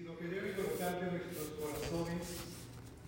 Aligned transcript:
sino 0.00 0.16
que 0.16 0.24
debe 0.24 0.52
brotar 0.52 0.98
de 0.98 1.10
nuestros 1.12 1.48
corazones 1.60 2.24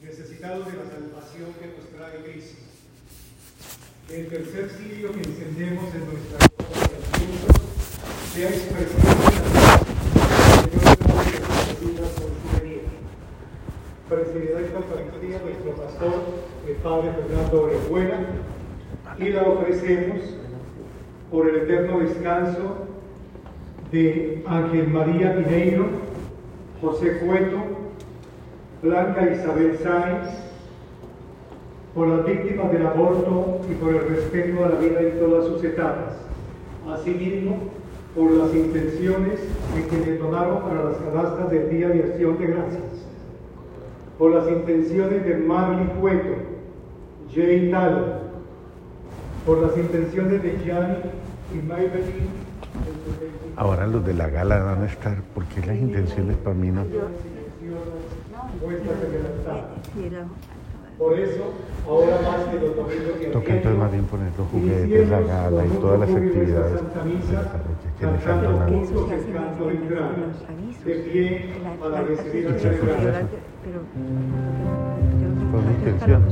necesitados 0.02 0.66
de 0.66 0.72
la 0.76 0.84
salvación 0.84 1.48
que 1.58 1.72
nos 1.72 1.88
trae 1.88 2.22
Cristo. 2.22 2.60
El 4.10 4.28
tercer 4.28 4.68
cirio 4.68 5.12
que 5.12 5.20
encendemos 5.20 5.94
en 5.94 6.04
nuestra 6.04 6.38
sea 8.34 8.48
expresión 8.50 9.00
de 9.00 9.24
la 9.24 9.78
Señor 11.80 12.08
por 12.12 12.28
su 12.28 12.60
venida. 12.60 12.92
Presidirá 14.10 14.60
esta 14.60 14.78
Eucaristía 14.78 15.40
nuestro 15.40 15.72
pastor, 15.76 16.14
el 16.68 16.74
Padre 16.76 17.12
Fernando 17.14 17.62
Orejuela, 17.62 18.20
y 19.18 19.30
la 19.30 19.42
ofrecemos 19.44 20.20
por 21.30 21.48
el 21.48 21.56
eterno 21.56 22.00
descanso 22.00 22.86
de 23.90 24.44
Ángel 24.46 24.88
María 24.88 25.36
Pineiro, 25.36 26.11
José 26.82 27.18
Cueto, 27.18 27.58
Blanca 28.82 29.30
Isabel 29.30 29.78
Sáenz, 29.78 30.28
por 31.94 32.08
las 32.08 32.26
víctimas 32.26 32.72
del 32.72 32.84
aborto 32.84 33.60
y 33.70 33.74
por 33.74 33.94
el 33.94 34.08
respeto 34.08 34.64
a 34.64 34.70
la 34.70 34.80
vida 34.80 35.00
en 35.00 35.20
todas 35.20 35.46
sus 35.46 35.62
etapas. 35.62 36.14
Asimismo, 36.92 37.56
por 38.16 38.32
las 38.32 38.52
intenciones 38.52 39.38
en 39.76 39.88
que 39.88 40.10
le 40.10 40.18
donaron 40.18 40.62
para 40.62 40.84
las 40.84 40.96
canastas 40.96 41.50
del 41.52 41.70
Día 41.70 41.88
de 41.88 42.00
Acción 42.00 42.36
de 42.38 42.46
Gracias. 42.48 43.06
Por 44.18 44.32
las 44.32 44.48
intenciones 44.48 45.24
de 45.24 45.36
Marley 45.36 45.86
Cueto, 46.00 46.34
Jay 47.32 47.70
Talo, 47.70 48.06
por 49.46 49.58
las 49.58 49.76
intenciones 49.78 50.42
de 50.42 50.58
Gianni 50.64 50.96
Ahora 53.56 53.86
los 53.86 54.04
de 54.04 54.14
la 54.14 54.28
gala 54.28 54.62
van 54.62 54.82
a 54.82 54.86
estar, 54.86 55.16
porque 55.34 55.60
las 55.66 55.76
intenciones 55.76 56.36
para 56.38 56.54
mí 56.54 56.70
no. 56.70 56.84
Por 60.98 61.18
eso, 61.18 61.52
ahora 61.88 62.20
más 62.22 62.44
que 62.46 62.60
los 62.60 62.76
domingos 62.76 63.16
que 63.18 63.26
Toca 63.26 63.54
entonces 63.54 63.80
más 63.80 63.90
bien 63.90 64.04
poner 64.04 64.28
los 64.38 64.46
juguetes, 64.48 65.08
la 65.08 65.20
gala 65.20 65.66
y 65.66 65.70
todas 65.70 65.98
las 66.00 66.10
actividades 66.10 66.80
que 67.98 68.06
les 68.06 68.26
han 68.26 68.42
donado. 68.42 68.70
De 70.84 70.94
pie 70.94 71.50
para 71.80 72.02
recibir 72.02 72.44
la. 72.44 72.50
Con 75.50 75.62
intención. 75.70 76.22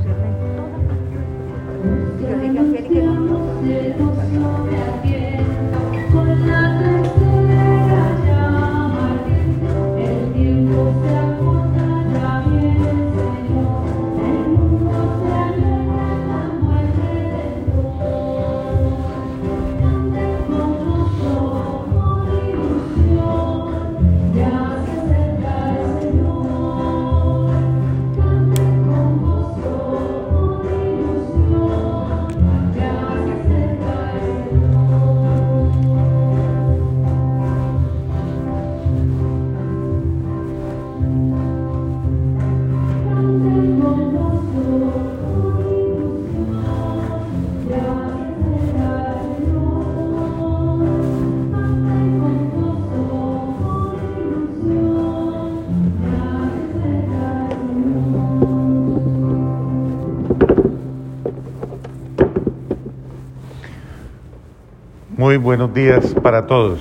Muy 65.31 65.37
buenos 65.37 65.73
días 65.73 66.13
para 66.25 66.45
todos. 66.49 66.81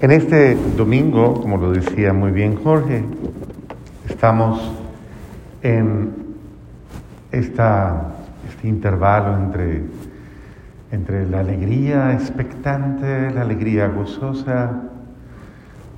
En 0.00 0.12
este 0.12 0.54
domingo, 0.76 1.34
como 1.34 1.56
lo 1.56 1.72
decía 1.72 2.12
muy 2.12 2.30
bien 2.30 2.62
Jorge, 2.62 3.04
estamos 4.08 4.60
en 5.62 6.12
esta, 7.32 8.12
este 8.48 8.68
intervalo 8.68 9.36
entre, 9.36 9.82
entre 10.92 11.28
la 11.28 11.40
alegría 11.40 12.12
expectante, 12.12 13.32
la 13.32 13.42
alegría 13.42 13.88
gozosa, 13.88 14.80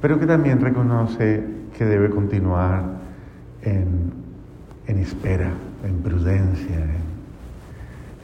pero 0.01 0.19
que 0.19 0.25
también 0.25 0.59
reconoce 0.59 1.45
que 1.77 1.85
debe 1.85 2.09
continuar 2.09 2.83
en, 3.61 4.11
en 4.87 4.99
espera, 5.01 5.51
en 5.85 5.99
prudencia, 5.99 6.77
en 6.77 7.14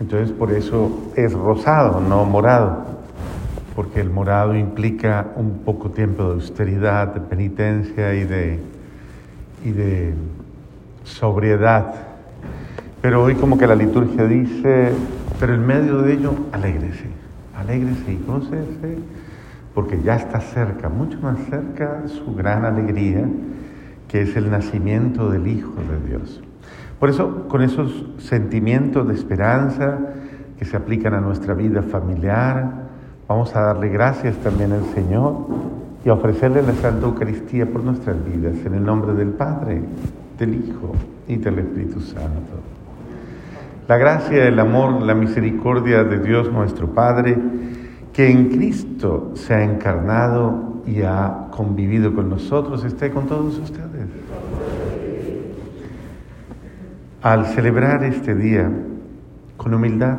entonces 0.01 0.33
por 0.33 0.51
eso 0.51 1.13
es 1.15 1.33
rosado, 1.35 2.01
no 2.01 2.25
morado, 2.25 2.85
porque 3.77 4.01
el 4.01 4.09
morado 4.09 4.57
implica 4.57 5.29
un 5.37 5.59
poco 5.59 5.91
tiempo 5.91 6.25
de 6.25 6.33
austeridad, 6.33 7.15
de 7.15 7.21
penitencia 7.21 8.15
y 8.15 8.25
de, 8.25 8.59
y 9.63 9.71
de 9.71 10.15
sobriedad. 11.05 11.95
Pero 13.03 13.23
hoy 13.23 13.35
como 13.35 13.59
que 13.59 13.67
la 13.67 13.75
liturgia 13.75 14.25
dice, 14.25 14.93
pero 15.39 15.55
en 15.55 15.67
medio 15.67 15.99
de 15.99 16.15
ello, 16.15 16.33
alégrese, 16.53 17.07
alégrese 17.55 18.13
y 18.13 18.25
gócese, 18.27 18.99
porque 19.75 20.01
ya 20.03 20.17
está 20.17 20.41
cerca, 20.41 20.89
mucho 20.89 21.19
más 21.21 21.39
cerca 21.51 22.03
su 22.09 22.35
gran 22.35 22.65
alegría, 22.65 23.27
que 24.09 24.23
es 24.23 24.35
el 24.35 24.51
nacimiento 24.51 25.31
del 25.31 25.47
Hijo 25.47 25.75
de 25.75 26.09
Dios. 26.09 26.43
Por 27.01 27.09
eso, 27.09 27.49
con 27.49 27.63
esos 27.63 28.05
sentimientos 28.19 29.09
de 29.09 29.15
esperanza 29.15 29.99
que 30.59 30.67
se 30.67 30.77
aplican 30.77 31.15
a 31.15 31.21
nuestra 31.23 31.55
vida 31.55 31.81
familiar, 31.81 32.91
vamos 33.27 33.57
a 33.57 33.63
darle 33.63 33.89
gracias 33.89 34.37
también 34.37 34.73
al 34.73 34.85
Señor 34.95 35.47
y 36.05 36.11
a 36.11 36.13
ofrecerle 36.13 36.63
la 36.63 36.75
Santa 36.75 37.07
Eucaristía 37.07 37.65
por 37.65 37.83
nuestras 37.83 38.17
vidas, 38.23 38.55
en 38.67 38.75
el 38.75 38.85
nombre 38.85 39.15
del 39.15 39.31
Padre, 39.31 39.81
del 40.39 40.55
Hijo 40.55 40.93
y 41.27 41.37
del 41.37 41.61
Espíritu 41.61 42.01
Santo. 42.01 42.61
La 43.89 43.97
gracia, 43.97 44.47
el 44.47 44.59
amor, 44.59 45.01
la 45.01 45.15
misericordia 45.15 46.05
de 46.05 46.19
Dios 46.19 46.53
nuestro 46.53 46.89
Padre, 46.89 47.39
que 48.13 48.31
en 48.31 48.51
Cristo 48.51 49.33
se 49.37 49.55
ha 49.55 49.65
encarnado 49.65 50.83
y 50.87 51.01
ha 51.01 51.47
convivido 51.51 52.15
con 52.15 52.29
nosotros, 52.29 52.85
esté 52.85 53.11
con 53.11 53.27
todos 53.27 53.59
ustedes. 53.59 54.20
Al 57.23 57.45
celebrar 57.47 58.03
este 58.05 58.35
día 58.35 58.71
con 59.59 59.75
humildad, 59.75 60.19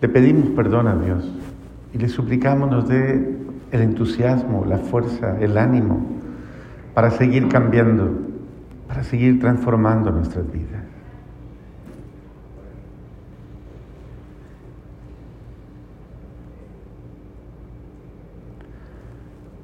le 0.00 0.08
pedimos 0.08 0.48
perdón 0.50 0.88
a 0.88 0.96
Dios 0.96 1.30
y 1.92 1.98
le 1.98 2.08
suplicamos 2.08 2.70
nos 2.70 2.88
dé 2.88 3.36
el 3.70 3.82
entusiasmo, 3.82 4.64
la 4.66 4.78
fuerza, 4.78 5.38
el 5.40 5.58
ánimo 5.58 6.06
para 6.94 7.10
seguir 7.10 7.48
cambiando, 7.48 8.10
para 8.88 9.04
seguir 9.04 9.38
transformando 9.40 10.10
nuestras 10.10 10.50
vidas. 10.50 10.82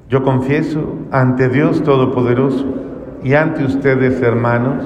Yo 0.07 0.21
confieso 0.23 0.99
ante 1.09 1.49
Dios 1.49 1.81
Todopoderoso 1.81 2.65
y 3.23 3.33
ante 3.33 3.65
ustedes, 3.65 4.21
hermanos, 4.21 4.85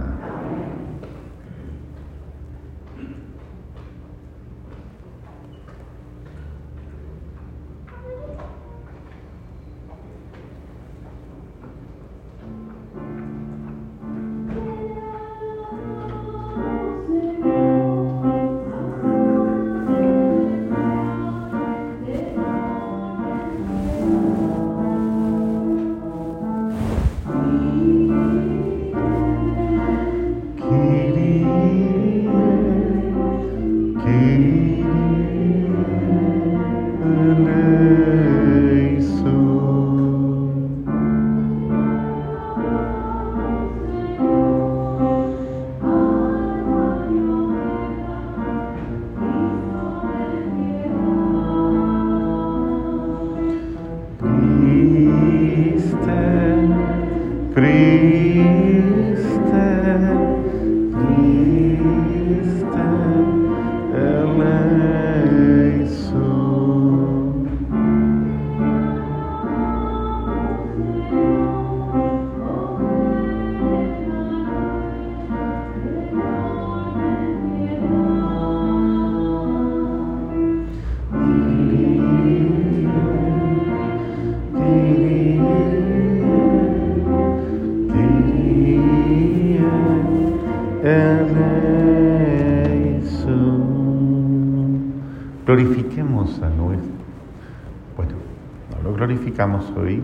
Glorificamos 99.51 99.73
hoy, 99.77 100.01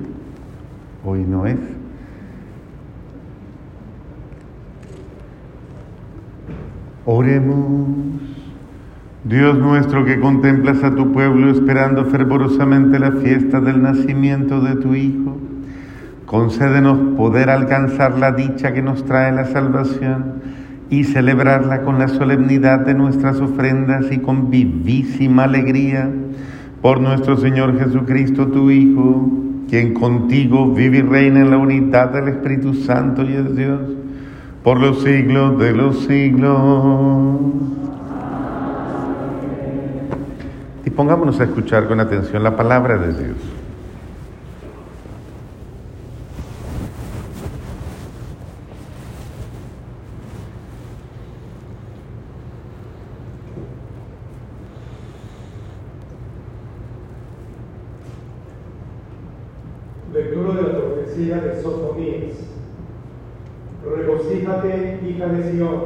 hoy 1.04 1.26
no 1.28 1.46
es. 1.46 1.58
Oremos. 7.06 7.88
Dios 9.24 9.58
nuestro 9.58 10.06
que 10.06 10.20
contemplas 10.20 10.84
a 10.84 10.96
tu 10.96 11.12
pueblo 11.12 11.52
esperando 11.52 12.06
fervorosamente 12.06 12.98
la 12.98 13.12
fiesta 13.12 13.60
del 13.60 13.82
nacimiento 13.82 14.62
de 14.62 14.76
tu 14.76 14.94
Hijo, 14.94 15.36
concédenos 16.26 17.18
poder 17.18 17.50
alcanzar 17.50 18.18
la 18.18 18.32
dicha 18.32 18.74
que 18.74 18.82
nos 18.82 19.04
trae 19.04 19.34
la 19.34 19.46
salvación 19.46 20.36
y 20.90 21.04
celebrarla 21.04 21.82
con 21.82 22.00
la 22.00 22.08
solemnidad 22.08 22.80
de 22.80 22.94
nuestras 22.94 23.42
ofrendas 23.42 24.06
y 24.12 24.20
con 24.20 24.50
vivísima 24.50 25.44
alegría 25.44 26.10
por 26.81 27.01
nuestro 27.01 27.38
Señor 27.38 27.77
Jesucristo, 27.79 28.47
tu 28.47 28.69
Hijo, 28.71 29.29
quien 29.69 29.94
contigo 29.94 30.74
vive 30.74 31.00
y 31.00 31.01
reina 31.01 31.41
en 31.41 31.51
la 31.51 31.57
unidad 31.57 32.12
del 32.12 32.29
Espíritu 32.29 32.74
Santo 32.74 33.24
y 33.24 33.33
es 33.33 33.56
Dios 33.56 33.81
por 34.63 34.79
los 34.79 35.01
siglos 35.01 35.57
de 35.59 35.74
los 35.74 36.00
siglos. 36.06 37.39
Y 40.85 40.89
pongámonos 40.89 41.39
a 41.39 41.45
escuchar 41.45 41.88
con 41.88 42.00
atención 42.00 42.44
la 42.44 42.56
palabra 42.56 42.97
de 42.97 43.13
Dios. 43.13 43.56
Lectura 60.18 60.56
de 60.56 60.62
la 60.64 60.80
profecía 60.80 61.38
de 61.38 61.62
Sofonías. 61.62 62.38
Regocíjate, 63.86 65.00
hija 65.08 65.28
de 65.28 65.52
Sión, 65.52 65.81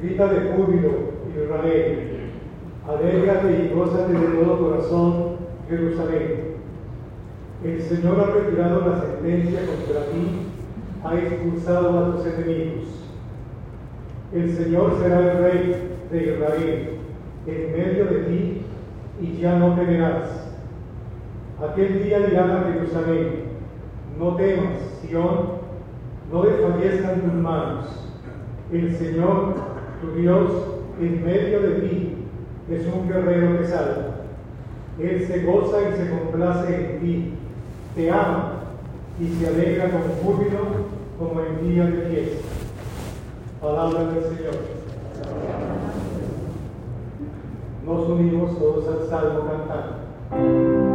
grita 0.00 0.28
de 0.28 0.52
júbilo, 0.52 0.90
Israel. 1.36 2.30
Alégrate 2.88 3.50
y 3.50 3.74
gózate 3.74 4.14
de 4.14 4.42
todo 4.42 4.58
corazón, 4.58 5.36
Jerusalén. 5.68 6.56
El 7.62 7.82
Señor 7.82 8.20
ha 8.20 8.40
retirado 8.40 8.88
la 8.88 9.02
sentencia 9.02 9.60
contra 9.66 10.06
ti, 10.06 10.38
ha 11.04 11.14
expulsado 11.14 11.98
a 11.98 12.16
tus 12.16 12.26
enemigos. 12.26 12.84
El 14.32 14.50
Señor 14.50 14.98
será 14.98 15.20
el 15.20 15.38
Rey 15.38 15.98
de 16.10 16.22
Israel 16.22 16.88
en 17.46 17.72
medio 17.72 18.04
de 18.06 18.18
ti 18.20 18.62
y 19.20 19.40
ya 19.42 19.58
no 19.58 19.74
temerás. 19.74 20.55
Aquel 21.62 22.02
día 22.04 22.20
dirán 22.20 22.50
a 22.50 22.70
Jerusalén, 22.70 23.44
no 24.18 24.36
temas, 24.36 24.78
Sión, 25.00 25.56
no 26.30 26.42
desfallezcan 26.42 27.22
tus 27.22 27.32
manos. 27.32 27.86
El 28.70 28.94
Señor, 28.94 29.54
tu 30.02 30.20
Dios, 30.20 30.50
en 31.00 31.24
medio 31.24 31.60
de 31.60 31.80
ti, 31.80 32.16
es 32.70 32.86
un 32.86 33.08
guerrero 33.08 33.58
que 33.58 33.66
salva. 33.66 34.16
Él 34.98 35.26
se 35.26 35.44
goza 35.44 35.76
y 35.88 35.96
se 35.96 36.10
complace 36.10 36.74
en 36.74 37.00
ti, 37.00 37.32
te 37.94 38.10
ama 38.10 38.52
y 39.18 39.28
se 39.28 39.46
alegra 39.46 39.90
con 39.90 40.02
júbilo 40.22 40.58
como 41.18 41.40
en 41.40 41.68
día 41.68 41.86
de 41.86 42.02
fiesta. 42.02 42.48
Palabra 43.62 44.04
del 44.04 44.22
Señor. 44.24 44.54
Nos 47.86 48.08
unimos 48.08 48.58
todos 48.58 48.88
al 48.88 49.08
salmo 49.08 49.48
cantando. 49.48 50.85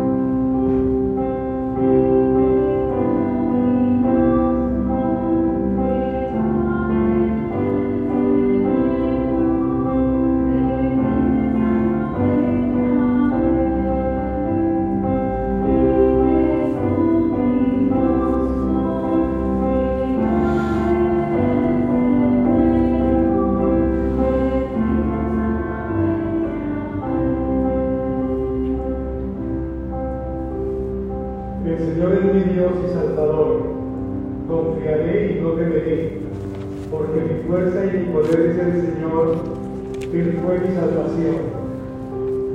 Él 40.14 40.40
fue 40.44 40.60
mi 40.60 40.76
salvación. 40.76 41.62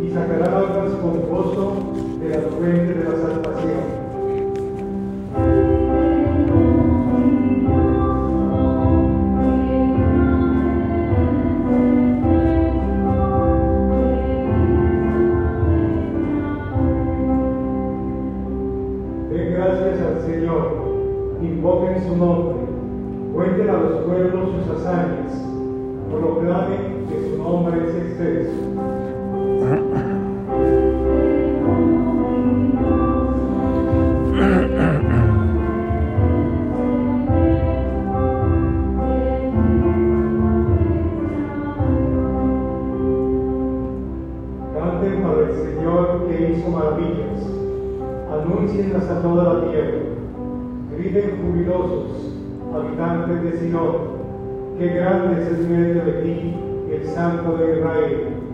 Y 0.03 0.11
sacará 0.13 0.59
aguas 0.59 0.93
con 1.01 1.23
gozo 1.29 1.95
de 2.21 2.29
la 2.29 2.41
fuente 2.51 2.95
de 2.95 3.05
la 3.05 3.11
salvación. 3.13 3.36
A 48.85 49.23
toda 49.23 49.55
la 49.55 49.71
tierra, 49.71 50.01
griten 50.99 51.39
jubilosos, 51.41 52.35
habitantes 52.75 53.43
de 53.43 53.59
Sion, 53.59 53.97
que 54.79 54.89
grande 54.89 55.43
es 55.43 55.49
en 55.49 55.73
medio 55.73 56.05
de 56.05 56.13
ti 56.23 56.57
el 56.93 57.07
Santo 57.07 57.57
de 57.57 57.79
Israel. 57.79 58.46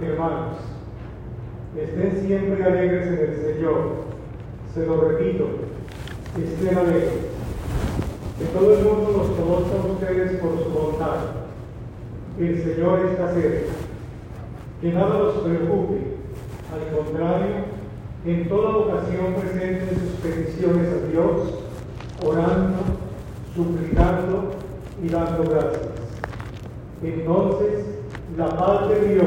Hermanos, 0.00 0.56
estén 1.76 2.26
siempre 2.26 2.64
alegres 2.64 3.06
en 3.06 3.18
el 3.18 3.54
Señor. 3.54 4.08
Se 4.74 4.84
lo 4.84 5.00
repito, 5.00 5.46
estén 6.36 6.76
alegres. 6.76 7.28
Que 8.36 8.44
todo 8.46 8.76
el 8.76 8.84
mundo 8.84 9.12
los 9.16 9.30
conozca 9.30 9.76
a 9.76 9.92
ustedes 9.92 10.40
por 10.40 10.58
su 10.58 10.70
bondad. 10.70 11.18
El 12.36 12.64
Señor 12.64 13.06
está 13.06 13.32
cerca. 13.32 13.72
Que 14.80 14.92
nada 14.92 15.18
los 15.18 15.34
preocupe. 15.36 15.98
Al 16.72 16.96
contrario, 16.96 17.54
en 18.26 18.48
toda 18.48 18.76
ocasión 18.76 19.34
presenten 19.40 20.00
sus 20.00 20.20
peticiones 20.20 20.88
a 20.88 21.06
Dios, 21.06 21.62
orando, 22.24 22.78
suplicando 23.54 24.50
y 25.00 25.08
dando 25.08 25.44
gracias. 25.44 25.90
Entonces, 27.02 27.97
la 28.36 28.48
paz 28.56 28.88
de 28.88 29.14
Dios, 29.14 29.26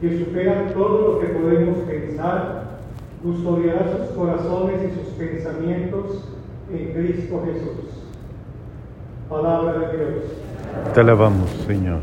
que 0.00 0.18
supera 0.18 0.72
todo 0.72 1.12
lo 1.12 1.20
que 1.20 1.26
podemos 1.26 1.78
pensar, 1.88 2.64
custodiará 3.22 3.86
sus 3.96 4.16
corazones 4.16 4.80
y 4.82 4.94
sus 4.94 5.14
pensamientos 5.14 6.28
en 6.72 6.92
Cristo 6.92 7.42
Jesús. 7.46 7.94
Palabra 9.28 9.90
de 9.90 9.96
Dios. 9.96 10.24
Te 10.92 11.00
alabamos, 11.00 11.48
Señor. 11.66 12.00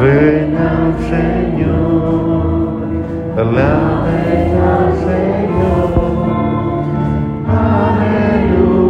Ven 0.00 0.56
al 0.56 0.94
Señor, 0.98 2.80
alaben 3.36 4.58
al 4.58 4.96
Señor, 4.96 5.90
aleluya, 7.46 8.80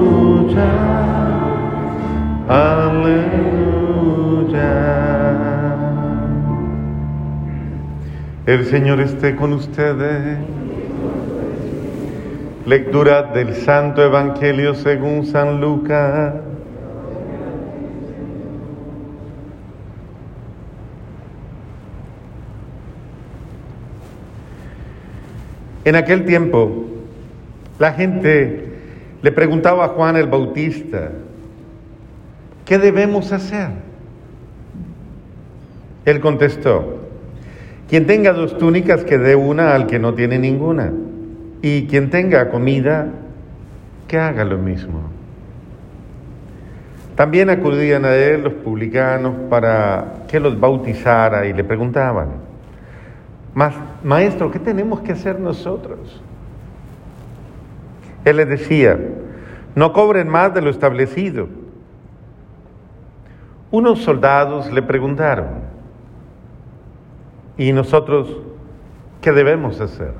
aleluya. 2.48 3.50
El 8.46 8.64
Señor 8.66 9.00
esté 9.00 9.34
con 9.34 9.52
ustedes. 9.54 10.38
Lectura 12.66 13.22
del 13.34 13.54
Santo 13.54 14.00
Evangelio 14.04 14.74
según 14.76 15.26
San 15.26 15.60
Lucas. 15.60 16.49
En 25.84 25.96
aquel 25.96 26.24
tiempo, 26.24 26.86
la 27.78 27.92
gente 27.92 28.70
le 29.22 29.32
preguntaba 29.32 29.86
a 29.86 29.88
Juan 29.88 30.16
el 30.16 30.26
Bautista, 30.26 31.10
¿qué 32.64 32.78
debemos 32.78 33.32
hacer? 33.32 33.68
Él 36.04 36.20
contestó, 36.20 36.98
quien 37.88 38.06
tenga 38.06 38.32
dos 38.32 38.58
túnicas 38.58 39.04
que 39.04 39.18
dé 39.18 39.34
una 39.34 39.74
al 39.74 39.86
que 39.86 39.98
no 39.98 40.14
tiene 40.14 40.38
ninguna, 40.38 40.92
y 41.62 41.86
quien 41.86 42.10
tenga 42.10 42.50
comida, 42.50 43.08
que 44.06 44.18
haga 44.18 44.44
lo 44.44 44.58
mismo. 44.58 45.00
También 47.14 47.50
acudían 47.50 48.04
a 48.04 48.14
él 48.14 48.44
los 48.44 48.54
publicanos 48.54 49.34
para 49.50 50.24
que 50.28 50.40
los 50.40 50.58
bautizara 50.58 51.46
y 51.46 51.52
le 51.52 51.64
preguntaban, 51.64 52.28
mas, 53.54 53.74
maestro, 54.04 54.50
¿qué 54.50 54.58
tenemos 54.58 55.00
que 55.00 55.12
hacer 55.12 55.40
nosotros? 55.40 56.22
Él 58.24 58.36
les 58.36 58.48
decía, 58.48 58.98
no 59.74 59.92
cobren 59.92 60.28
más 60.28 60.54
de 60.54 60.62
lo 60.62 60.70
establecido. 60.70 61.48
Unos 63.70 64.02
soldados 64.02 64.70
le 64.72 64.82
preguntaron, 64.82 65.48
¿y 67.56 67.72
nosotros 67.72 68.36
qué 69.20 69.32
debemos 69.32 69.80
hacer? 69.80 70.12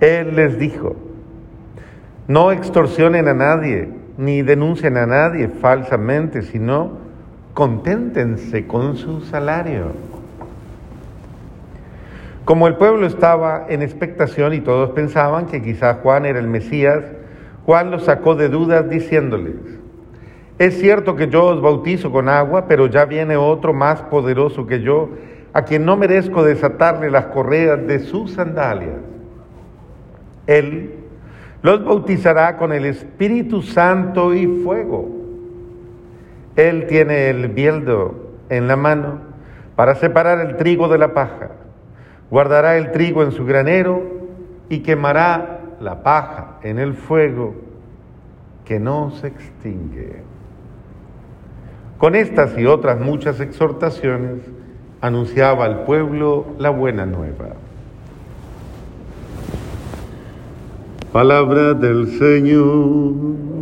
Él 0.00 0.36
les 0.36 0.58
dijo, 0.58 0.96
no 2.28 2.52
extorsionen 2.52 3.28
a 3.28 3.34
nadie, 3.34 3.88
ni 4.18 4.42
denuncien 4.42 4.96
a 4.96 5.06
nadie 5.06 5.48
falsamente, 5.48 6.42
sino 6.42 6.98
conténtense 7.54 8.66
con 8.66 8.96
su 8.96 9.20
salario. 9.20 9.92
Como 12.46 12.68
el 12.68 12.76
pueblo 12.76 13.08
estaba 13.08 13.66
en 13.68 13.82
expectación 13.82 14.54
y 14.54 14.60
todos 14.60 14.90
pensaban 14.90 15.46
que 15.46 15.60
quizá 15.60 15.94
Juan 15.94 16.24
era 16.26 16.38
el 16.38 16.46
Mesías, 16.46 17.02
Juan 17.64 17.90
los 17.90 18.04
sacó 18.04 18.36
de 18.36 18.48
dudas 18.48 18.88
diciéndoles, 18.88 19.56
es 20.56 20.78
cierto 20.78 21.16
que 21.16 21.26
yo 21.26 21.44
os 21.46 21.60
bautizo 21.60 22.12
con 22.12 22.28
agua, 22.28 22.66
pero 22.68 22.86
ya 22.86 23.04
viene 23.04 23.36
otro 23.36 23.72
más 23.72 24.00
poderoso 24.02 24.64
que 24.64 24.80
yo, 24.80 25.08
a 25.54 25.62
quien 25.62 25.84
no 25.84 25.96
merezco 25.96 26.44
desatarle 26.44 27.10
las 27.10 27.26
correas 27.26 27.84
de 27.84 27.98
sus 27.98 28.34
sandalias. 28.34 28.94
Él 30.46 30.94
los 31.62 31.84
bautizará 31.84 32.58
con 32.58 32.72
el 32.72 32.84
Espíritu 32.84 33.60
Santo 33.60 34.32
y 34.32 34.46
fuego. 34.62 35.10
Él 36.54 36.86
tiene 36.86 37.28
el 37.28 37.48
bieldo 37.48 38.14
en 38.50 38.68
la 38.68 38.76
mano 38.76 39.18
para 39.74 39.96
separar 39.96 40.38
el 40.38 40.56
trigo 40.56 40.86
de 40.86 40.98
la 40.98 41.12
paja. 41.12 41.50
Guardará 42.30 42.76
el 42.76 42.90
trigo 42.90 43.22
en 43.22 43.32
su 43.32 43.44
granero 43.44 44.02
y 44.68 44.80
quemará 44.80 45.60
la 45.80 46.02
paja 46.02 46.58
en 46.62 46.78
el 46.78 46.94
fuego 46.94 47.54
que 48.64 48.80
no 48.80 49.12
se 49.12 49.28
extingue. 49.28 50.22
Con 51.98 52.14
estas 52.14 52.58
y 52.58 52.66
otras 52.66 53.00
muchas 53.00 53.40
exhortaciones 53.40 54.40
anunciaba 55.00 55.64
al 55.64 55.84
pueblo 55.84 56.46
la 56.58 56.70
buena 56.70 57.06
nueva. 57.06 57.54
Palabra 61.12 61.72
del 61.72 62.18
Señor. 62.18 63.55